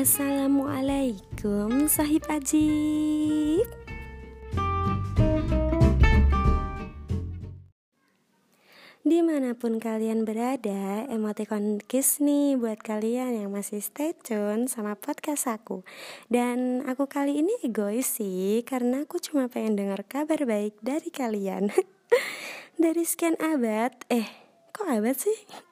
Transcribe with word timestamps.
Assalamualaikum 0.00 1.84
sahib 1.84 2.24
ajib. 2.32 3.68
Di 9.04 9.20
mana 9.20 9.52
pun 9.52 9.76
kalian 9.76 10.24
berada, 10.24 11.04
emoticon 11.04 11.84
kiss 11.84 12.16
nih 12.24 12.56
buat 12.56 12.80
kalian 12.80 13.44
yang 13.44 13.52
masih 13.52 13.84
stay 13.84 14.16
tune 14.16 14.72
sama 14.72 14.96
podcast 14.96 15.44
aku. 15.52 15.84
Dan 16.32 16.80
aku 16.88 17.04
kali 17.04 17.36
ini 17.44 17.52
egois 17.60 18.08
sih, 18.08 18.64
karena 18.64 19.04
aku 19.04 19.20
cuma 19.20 19.52
pengen 19.52 19.76
dengar 19.76 20.00
kabar 20.08 20.40
baik 20.48 20.80
dari 20.80 21.12
kalian. 21.12 21.68
Dari 22.80 23.04
sekian 23.04 23.36
abad, 23.36 23.92
eh 24.08 24.24
kok 24.72 24.88
abad 24.88 25.12
sih? 25.12 25.68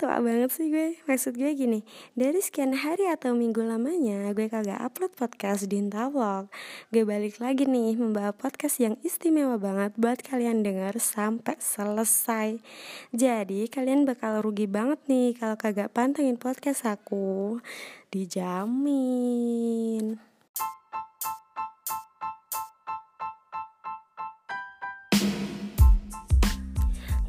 Tua 0.00 0.18
banget 0.18 0.50
sih 0.50 0.72
gue. 0.72 0.98
Maksud 1.06 1.36
gue 1.36 1.52
gini 1.54 1.84
dari 2.18 2.40
sekian 2.42 2.72
hari 2.72 3.06
atau 3.08 3.36
minggu 3.36 3.60
lamanya 3.62 4.32
gue 4.32 4.48
kagak 4.48 4.80
upload 4.80 5.12
podcast 5.14 5.68
di 5.68 5.78
Intavlog 5.78 6.48
gue 6.90 7.04
balik 7.04 7.38
lagi 7.38 7.68
nih 7.68 7.96
membawa 7.96 8.32
podcast 8.32 8.80
yang 8.80 8.96
istimewa 9.04 9.60
banget 9.60 9.92
buat 10.00 10.24
kalian 10.24 10.64
dengar 10.64 10.96
sampai 10.96 11.56
selesai. 11.60 12.58
Jadi 13.12 13.68
kalian 13.68 14.08
bakal 14.08 14.40
rugi 14.40 14.66
banget 14.66 14.98
nih 15.06 15.36
kalau 15.36 15.56
kagak 15.60 15.92
pantengin 15.92 16.40
podcast 16.40 16.88
aku. 16.88 17.60
Dijamin 18.12 19.52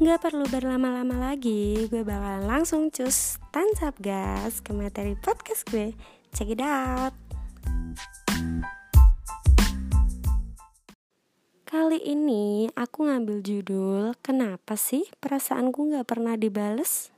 Gak 0.04 0.20
perlu 0.20 0.44
berlama-lama 0.52 1.16
lagi, 1.32 1.88
gue 1.88 2.04
bakalan 2.04 2.44
langsung 2.44 2.92
cus 2.92 3.40
tancap 3.48 3.96
gas 4.04 4.60
ke 4.60 4.76
materi 4.76 5.16
podcast 5.16 5.64
gue. 5.72 5.96
Check 6.28 6.52
it 6.52 6.60
out. 6.60 7.16
Kali 11.64 12.04
ini 12.04 12.68
aku 12.76 13.08
ngambil 13.08 13.40
judul 13.40 14.12
Kenapa 14.20 14.76
sih 14.76 15.08
perasaanku 15.24 15.96
gak 15.96 16.04
pernah 16.04 16.36
dibales? 16.36 17.08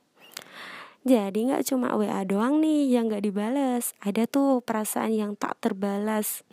Jadi 1.02 1.50
gak 1.50 1.66
cuma 1.66 1.90
WA 1.98 2.22
doang 2.22 2.62
nih 2.62 2.86
yang 2.86 3.10
gak 3.10 3.26
dibales 3.26 3.98
Ada 3.98 4.30
tuh 4.30 4.62
perasaan 4.62 5.10
yang 5.10 5.34
tak 5.34 5.58
terbalas 5.58 6.46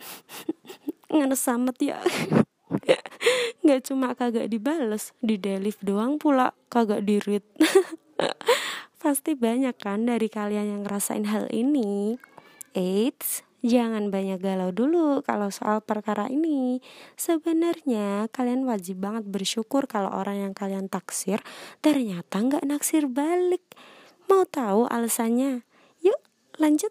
Ngenes 1.14 1.46
samet 1.46 1.78
ya 1.78 2.02
nggak 3.64 3.80
cuma 3.84 4.16
kagak 4.16 4.48
dibales 4.48 5.12
di 5.20 5.36
delif 5.36 5.76
doang 5.84 6.16
pula 6.16 6.56
kagak 6.72 7.04
dirit 7.04 7.44
pasti 9.02 9.36
banyak 9.36 9.76
kan 9.76 10.08
dari 10.08 10.32
kalian 10.32 10.78
yang 10.78 10.82
ngerasain 10.88 11.28
hal 11.28 11.44
ini 11.52 12.16
Eits, 12.74 13.46
jangan 13.62 14.10
banyak 14.10 14.42
galau 14.42 14.74
dulu 14.74 15.22
kalau 15.22 15.46
soal 15.54 15.78
perkara 15.78 16.26
ini. 16.26 16.82
Sebenarnya 17.14 18.26
kalian 18.34 18.66
wajib 18.66 18.98
banget 18.98 19.30
bersyukur 19.30 19.86
kalau 19.86 20.10
orang 20.10 20.50
yang 20.50 20.54
kalian 20.58 20.90
taksir 20.90 21.38
ternyata 21.78 22.42
nggak 22.42 22.66
naksir 22.66 23.06
balik. 23.06 23.62
Mau 24.26 24.42
tahu 24.42 24.90
alasannya? 24.90 25.62
Yuk, 26.02 26.18
lanjut. 26.58 26.90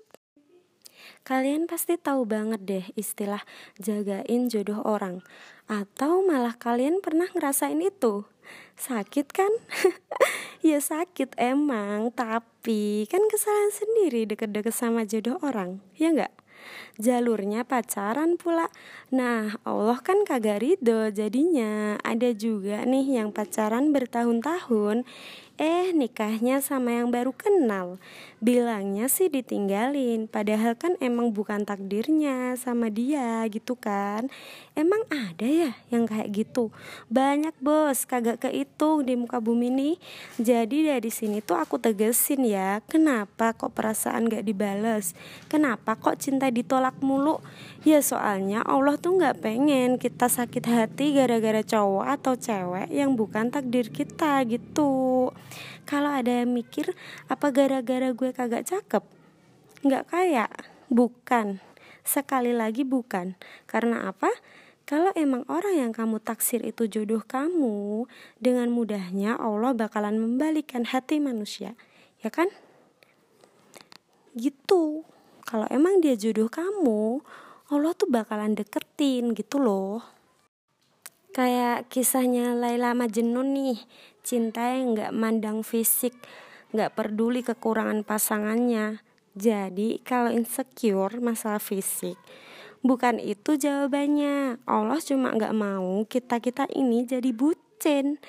Kalian 1.24 1.72
pasti 1.72 1.96
tahu 1.96 2.28
banget 2.28 2.62
deh 2.68 2.86
istilah 3.00 3.48
jagain 3.80 4.52
jodoh 4.52 4.84
orang. 4.84 5.24
Atau 5.72 6.20
malah 6.28 6.60
kalian 6.60 7.00
pernah 7.00 7.32
ngerasain 7.32 7.80
itu? 7.80 8.28
Sakit 8.76 9.32
kan? 9.32 9.48
ya 10.68 10.84
sakit 10.84 11.40
emang, 11.40 12.12
tapi 12.12 13.08
kan 13.08 13.24
kesalahan 13.32 13.72
sendiri 13.72 14.28
deket-deket 14.28 14.76
sama 14.76 15.08
jodoh 15.08 15.40
orang, 15.40 15.80
ya 15.96 16.12
nggak? 16.12 16.44
Jalurnya 17.00 17.64
pacaran 17.64 18.36
pula. 18.36 18.68
Nah, 19.08 19.56
Allah 19.64 20.00
kan 20.04 20.28
kagak 20.28 20.60
ridho 20.60 21.08
jadinya. 21.08 22.00
Ada 22.04 22.36
juga 22.36 22.84
nih 22.84 23.20
yang 23.24 23.32
pacaran 23.32 23.96
bertahun-tahun 23.96 25.08
Eh 25.62 25.94
nikahnya 25.94 26.66
sama 26.66 26.98
yang 26.98 27.14
baru 27.14 27.30
kenal. 27.30 28.02
Bilangnya 28.42 29.06
sih 29.06 29.30
ditinggalin 29.30 30.26
Padahal 30.26 30.74
kan 30.74 30.98
emang 30.98 31.30
bukan 31.30 31.62
takdirnya 31.62 32.58
sama 32.58 32.90
dia 32.90 33.46
gitu 33.54 33.78
kan. 33.78 34.34
Emang 34.74 35.06
ada 35.14 35.46
ya 35.46 35.78
yang 35.94 36.10
kayak 36.10 36.34
gitu? 36.34 36.74
Banyak 37.14 37.54
bos. 37.62 38.10
Kagak 38.10 38.50
kehitung 38.50 39.06
di 39.06 39.14
muka 39.14 39.38
bumi 39.38 39.70
nih 39.70 39.96
Jadi 40.42 40.90
dari 40.90 41.14
sini 41.14 41.38
tuh 41.46 41.62
aku 41.62 41.78
tegesin 41.78 42.42
ya 42.50 42.82
Kenapa 42.90 43.54
kok 43.54 43.78
perasaan 43.78 44.26
gak 44.34 44.50
dibales? 44.50 45.14
Kenapa 45.54 45.94
kok 46.02 46.18
cinta 46.18 46.50
ditolak 46.50 46.98
mulu? 47.06 47.38
Ya 47.86 48.02
soalnya 48.02 48.66
Allah 48.66 48.98
tuh 48.98 49.22
gak 49.22 49.46
pengen 49.46 50.02
kita 50.02 50.26
sakit 50.26 50.66
hati 50.66 51.14
gara-gara 51.14 51.62
cowok 51.62 52.06
atau 52.10 52.34
cewek 52.34 52.90
yang 52.90 53.14
bukan 53.14 53.54
takdir 53.54 53.94
kita 53.94 54.42
gitu 54.50 55.30
kalau 55.84 56.12
ada 56.12 56.44
yang 56.44 56.52
mikir 56.52 56.96
apa 57.28 57.50
gara-gara 57.50 58.12
gue 58.12 58.30
kagak 58.32 58.68
cakep 58.68 59.04
nggak 59.84 60.04
kayak 60.10 60.52
bukan 60.88 61.60
sekali 62.04 62.52
lagi 62.52 62.84
bukan 62.84 63.36
karena 63.68 64.12
apa 64.12 64.32
kalau 64.84 65.16
emang 65.16 65.48
orang 65.48 65.80
yang 65.80 65.92
kamu 65.96 66.20
taksir 66.20 66.60
itu 66.60 66.92
jodoh 66.92 67.24
kamu, 67.24 68.04
dengan 68.36 68.68
mudahnya 68.68 69.40
Allah 69.40 69.72
bakalan 69.72 70.20
membalikan 70.20 70.84
hati 70.84 71.24
manusia, 71.24 71.80
ya 72.20 72.28
kan? 72.28 72.52
Gitu. 74.36 75.08
Kalau 75.48 75.68
emang 75.72 76.04
dia 76.04 76.20
jodoh 76.20 76.52
kamu, 76.52 77.24
Allah 77.72 77.96
tuh 77.96 78.12
bakalan 78.12 78.60
deketin 78.60 79.32
gitu 79.32 79.64
loh. 79.64 80.04
Kayak 81.34 81.90
kisahnya 81.90 82.54
Laila 82.54 82.94
Majnun 82.94 83.58
nih, 83.58 83.82
cinta 84.22 84.70
yang 84.70 84.94
nggak 84.94 85.12
mandang 85.18 85.66
fisik 85.66 86.14
nggak 86.74 86.94
peduli 86.94 87.42
kekurangan 87.42 88.06
pasangannya. 88.06 89.02
Jadi 89.34 89.98
kalau 90.06 90.30
insecure 90.30 91.18
masalah 91.18 91.62
fisik 91.62 92.18
bukan 92.84 93.18
itu 93.18 93.56
jawabannya. 93.56 94.62
Allah 94.68 95.00
cuma 95.00 95.32
nggak 95.34 95.56
mau 95.56 96.04
kita 96.06 96.38
kita 96.44 96.68
ini 96.76 97.08
jadi 97.08 97.32
bucin. 97.32 98.20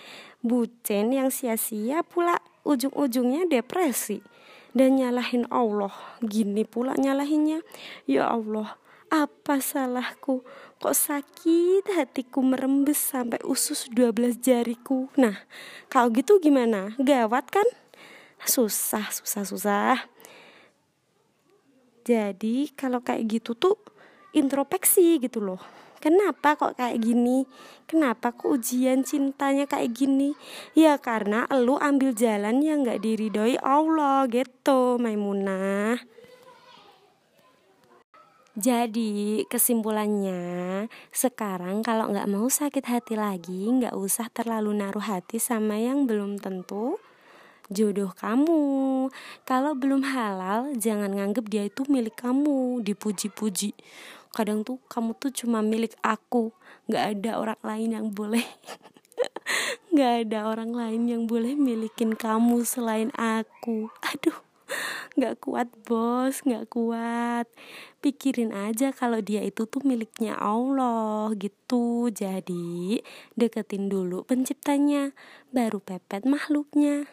Bucin 0.40 1.12
yang 1.12 1.28
sia-sia 1.28 2.06
pula 2.06 2.38
ujung-ujungnya 2.62 3.50
depresi. 3.50 4.22
Dan 4.74 4.98
nyalahin 4.98 5.46
Allah 5.54 5.92
gini 6.22 6.64
pula 6.64 6.94
nyalahinnya. 6.96 7.62
Ya 8.08 8.30
Allah 8.30 8.78
apa 9.14 9.62
salahku? 9.62 10.42
Kok 10.82 10.96
sakit 10.96 11.86
hatiku 11.94 12.42
merembes 12.42 12.98
sampai 12.98 13.38
usus 13.46 13.86
12 13.94 14.42
jariku? 14.42 15.06
Nah 15.14 15.38
kalau 15.86 16.10
gitu 16.10 16.42
gimana? 16.42 16.90
Gawat 16.98 17.46
kan? 17.54 17.68
Susah 18.42 19.14
susah 19.14 19.46
susah. 19.46 19.96
Jadi 22.02 22.74
kalau 22.74 23.00
kayak 23.00 23.38
gitu 23.38 23.54
tuh 23.54 23.78
introspeksi 24.34 25.22
gitu 25.22 25.38
loh. 25.38 25.62
Kenapa 26.02 26.52
kok 26.60 26.76
kayak 26.76 27.00
gini? 27.00 27.48
Kenapa 27.88 28.36
kok 28.36 28.52
ujian 28.52 29.08
cintanya 29.08 29.64
kayak 29.64 29.96
gini? 29.96 30.36
Ya 30.76 31.00
karena 31.00 31.48
lu 31.48 31.80
ambil 31.80 32.12
jalan 32.12 32.60
yang 32.60 32.84
gak 32.84 33.00
diridoi 33.00 33.56
Allah 33.64 34.28
gitu 34.28 35.00
Maimunah 35.00 35.96
jadi 38.54 39.42
kesimpulannya 39.50 40.86
sekarang 41.10 41.82
kalau 41.82 42.14
nggak 42.14 42.30
mau 42.30 42.46
sakit 42.46 42.86
hati 42.86 43.18
lagi 43.18 43.66
nggak 43.66 43.98
usah 43.98 44.30
terlalu 44.30 44.78
naruh 44.78 45.02
hati 45.02 45.42
sama 45.42 45.74
yang 45.82 46.06
belum 46.06 46.38
tentu 46.38 47.02
jodoh 47.66 48.14
kamu. 48.14 49.10
Kalau 49.42 49.72
belum 49.74 50.06
halal 50.06 50.70
jangan 50.78 51.18
nganggep 51.18 51.50
dia 51.50 51.66
itu 51.66 51.82
milik 51.90 52.14
kamu 52.14 52.78
dipuji-puji. 52.86 53.74
Kadang 54.30 54.62
tuh 54.62 54.78
kamu 54.86 55.18
tuh 55.18 55.34
cuma 55.34 55.58
milik 55.58 55.98
aku 55.98 56.54
nggak 56.86 57.04
ada 57.18 57.30
orang 57.42 57.60
lain 57.66 57.90
yang 57.90 58.06
boleh 58.14 58.46
nggak 59.94 60.30
ada 60.30 60.46
orang 60.46 60.70
lain 60.70 61.02
yang 61.10 61.22
boleh 61.26 61.58
milikin 61.58 62.14
kamu 62.14 62.62
selain 62.62 63.10
aku. 63.18 63.90
Aduh 64.14 64.53
nggak 65.14 65.38
kuat 65.42 65.68
bos 65.86 66.42
nggak 66.42 66.66
kuat. 66.70 67.46
Pikirin 68.02 68.52
aja 68.52 68.90
kalau 68.90 69.22
dia 69.22 69.40
itu 69.40 69.64
tuh 69.64 69.80
miliknya 69.86 70.34
Allah 70.36 71.32
gitu. 71.38 72.10
Jadi 72.10 73.00
deketin 73.38 73.88
dulu 73.88 74.26
penciptanya 74.26 75.14
baru 75.54 75.78
pepet 75.78 76.26
makhluknya. 76.26 77.06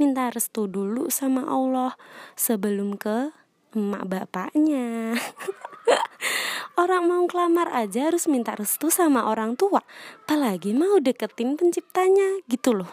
Minta 0.00 0.32
restu 0.32 0.66
dulu 0.66 1.12
sama 1.12 1.46
Allah 1.46 1.94
sebelum 2.34 2.96
ke 2.96 3.30
emak 3.76 4.04
bapaknya. 4.08 5.14
Orang 6.82 7.12
mau 7.12 7.24
kelamar 7.28 7.68
aja 7.68 8.08
harus 8.08 8.24
minta 8.26 8.56
restu 8.56 8.88
sama 8.88 9.28
orang 9.28 9.60
tua. 9.60 9.84
Apalagi 10.24 10.72
mau 10.72 10.96
deketin 10.96 11.60
penciptanya 11.60 12.40
gitu 12.48 12.72
loh. 12.72 12.88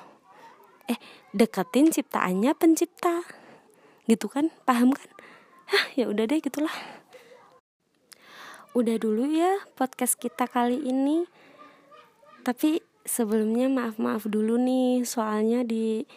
Eh 0.83 1.00
deketin 1.31 1.88
ciptaannya 1.88 2.51
pencipta 2.60 3.39
gitu 4.10 4.26
kan? 4.26 4.50
Paham 4.66 4.92
kan? 4.92 5.10
Hah, 5.70 5.86
ya 5.94 6.10
udah 6.10 6.26
deh 6.26 6.42
gitulah. 6.42 6.74
Udah 8.74 8.98
dulu 8.98 9.30
ya 9.30 9.62
podcast 9.78 10.18
kita 10.18 10.50
kali 10.50 10.82
ini. 10.82 11.30
Tapi 12.42 12.82
sebelumnya 13.06 13.70
maaf 13.70 14.02
maaf 14.02 14.26
dulu 14.26 14.58
nih 14.58 15.06
soalnya 15.06 15.62
di 15.62 16.10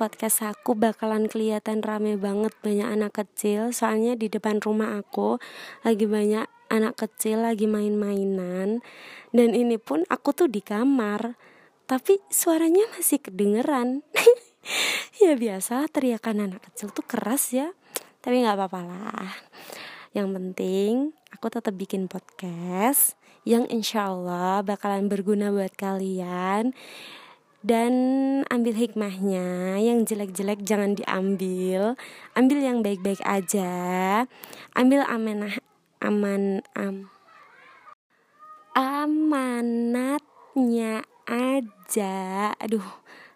podcast 0.00 0.46
aku 0.46 0.78
bakalan 0.78 1.26
kelihatan 1.26 1.84
rame 1.84 2.16
banget 2.16 2.56
banyak 2.64 2.88
anak 2.88 3.12
kecil. 3.12 3.76
Soalnya 3.76 4.16
di 4.16 4.32
depan 4.32 4.64
rumah 4.64 4.96
aku 4.96 5.36
lagi 5.84 6.08
banyak 6.08 6.48
anak 6.72 6.96
kecil 6.96 7.44
lagi 7.44 7.68
main-mainan. 7.68 8.80
Dan 9.36 9.52
ini 9.52 9.76
pun 9.76 10.08
aku 10.08 10.32
tuh 10.32 10.48
di 10.48 10.64
kamar 10.64 11.36
tapi 11.88 12.20
suaranya 12.28 12.84
masih 12.92 13.16
kedengeran 13.16 14.04
ya 15.24 15.32
biasa 15.34 15.88
teriakan 15.88 16.50
anak 16.50 16.60
kecil 16.70 16.92
tuh 16.92 17.04
keras 17.04 17.52
ya. 17.52 17.72
Tapi 18.20 18.42
nggak 18.44 18.56
apa-apa 18.58 18.80
lah. 18.84 19.32
Yang 20.12 20.28
penting 20.34 20.92
aku 21.32 21.46
tetap 21.52 21.74
bikin 21.76 22.08
podcast 22.08 23.14
yang 23.46 23.64
insya 23.70 24.12
Allah 24.12 24.60
bakalan 24.66 25.08
berguna 25.08 25.52
buat 25.54 25.72
kalian. 25.76 26.74
Dan 27.58 27.92
ambil 28.46 28.78
hikmahnya 28.78 29.82
yang 29.82 30.06
jelek-jelek 30.06 30.62
jangan 30.62 30.94
diambil. 30.94 31.98
Ambil 32.38 32.62
yang 32.62 32.86
baik-baik 32.86 33.18
aja. 33.26 34.22
Ambil 34.78 35.02
amanah 35.02 35.58
aman 35.98 36.62
am 36.78 37.10
amanatnya 38.78 40.22
aja. 41.26 42.54
Aduh 42.62 42.86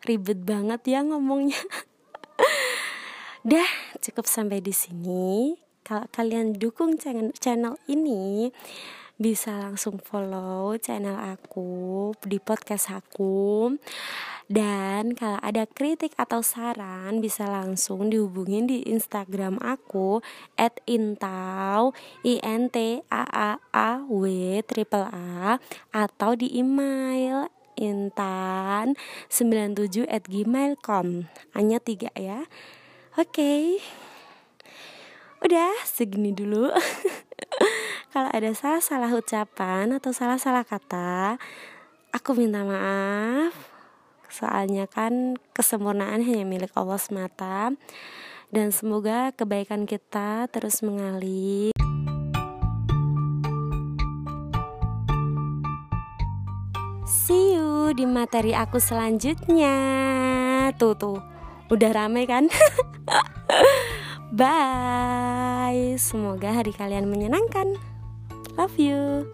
ribet 0.06 0.43
banget 0.43 0.81
ya 0.87 1.00
ngomongnya. 1.06 1.58
Dah 3.50 3.70
cukup 3.99 4.26
sampai 4.26 4.62
di 4.62 4.70
sini. 4.70 5.58
Kalau 5.82 6.06
kalian 6.14 6.54
dukung 6.54 6.94
channel 7.34 7.75
ini 7.90 8.54
bisa 9.19 9.58
langsung 9.58 9.99
follow 9.99 10.78
channel 10.78 11.19
aku 11.19 12.10
di 12.22 12.38
podcast 12.38 12.94
aku. 12.94 13.70
Dan 14.52 15.14
kalau 15.14 15.38
ada 15.40 15.64
kritik 15.64 16.12
atau 16.19 16.44
saran 16.44 17.22
bisa 17.22 17.49
langsung 17.49 18.10
dihubungin 18.10 18.69
di 18.69 18.84
Instagram 18.84 19.56
aku 19.62 20.20
at 20.58 20.76
intau 20.84 21.96
i 22.26 22.37
n 22.43 22.69
t 22.69 23.00
a 23.08 23.22
a 23.32 23.50
a 23.72 23.90
w 24.06 24.25
triple 24.66 25.08
a 25.08 25.56
atau 25.94 26.37
di 26.37 26.52
email 26.58 27.49
intan 27.79 28.99
97 29.33 30.09
at 30.09 30.25
gmail.com 30.29 31.29
hanya 31.57 31.79
tiga 31.81 32.13
ya 32.19 32.47
oke 33.17 33.33
okay. 33.33 33.81
udah 35.45 35.73
segini 35.89 36.33
dulu 36.37 36.71
kalau 38.13 38.29
ada 38.29 38.53
salah-salah 38.53 39.09
ucapan 39.17 39.89
atau 39.97 40.13
salah-salah 40.13 40.69
kata, 40.69 41.41
aku 42.13 42.37
minta 42.37 42.61
maaf. 42.61 43.57
Soalnya 44.29 44.89
kan 44.89 45.37
kesempurnaan 45.57 46.25
hanya 46.25 46.45
milik 46.45 46.73
Allah 46.77 47.01
semata. 47.01 47.73
Dan 48.53 48.69
semoga 48.69 49.33
kebaikan 49.33 49.89
kita 49.89 50.45
terus 50.53 50.85
mengalir. 50.85 51.72
Di 57.93 58.09
materi 58.09 58.56
aku 58.56 58.81
selanjutnya. 58.81 59.77
Tuh 60.81 60.97
tuh, 60.97 61.21
udah 61.69 61.91
rame 61.93 62.25
kan? 62.25 62.49
Bye. 64.33 66.00
Semoga 66.00 66.56
hari 66.56 66.73
kalian 66.73 67.12
menyenangkan. 67.12 67.77
Love 68.56 68.81
you. 68.81 69.29